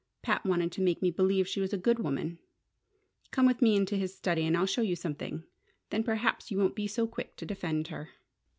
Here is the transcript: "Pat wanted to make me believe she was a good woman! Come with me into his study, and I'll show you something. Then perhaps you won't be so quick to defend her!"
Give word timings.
"Pat 0.23 0.43
wanted 0.43 0.71
to 0.71 0.81
make 0.81 1.03
me 1.03 1.11
believe 1.11 1.47
she 1.47 1.59
was 1.61 1.73
a 1.73 1.77
good 1.77 1.99
woman! 1.99 2.39
Come 3.29 3.45
with 3.45 3.61
me 3.61 3.75
into 3.75 3.95
his 3.97 4.17
study, 4.17 4.47
and 4.47 4.57
I'll 4.57 4.65
show 4.65 4.81
you 4.81 4.95
something. 4.95 5.43
Then 5.91 6.01
perhaps 6.03 6.49
you 6.49 6.57
won't 6.57 6.73
be 6.75 6.87
so 6.87 7.05
quick 7.05 7.35
to 7.35 7.45
defend 7.45 7.89
her!" 7.89 8.09